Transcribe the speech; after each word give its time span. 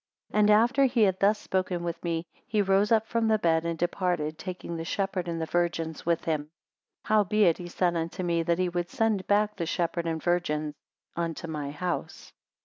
30 0.31 0.39
And 0.39 0.49
after 0.49 0.85
he 0.85 1.03
had 1.03 1.19
thus 1.19 1.37
spoken 1.37 1.83
with 1.83 2.03
me, 2.03 2.25
he 2.47 2.59
rose 2.63 2.91
up 2.91 3.05
from 3.07 3.27
the 3.27 3.37
bed 3.37 3.65
and 3.67 3.77
departed, 3.77 4.39
taking 4.39 4.75
the 4.75 4.83
shepherd 4.83 5.27
and 5.27 5.47
virgins 5.47 6.07
with 6.07 6.25
him. 6.25 6.49
31 7.03 7.03
Howbeit 7.19 7.57
he 7.59 7.67
said 7.67 7.95
unto 7.95 8.23
me, 8.23 8.41
that 8.41 8.57
he 8.57 8.67
would 8.69 8.89
send 8.89 9.27
back 9.27 9.57
the 9.57 9.67
shepherd 9.67 10.07
and 10.07 10.19
virgins 10.19 10.73
unto 11.15 11.47
my 11.47 11.69
house. 11.69 12.33